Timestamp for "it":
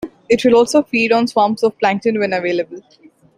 0.29-0.43